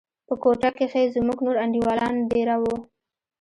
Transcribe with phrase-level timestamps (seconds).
[0.27, 2.75] په كوټه کښې زموږ نور انډيوالان دېره وو.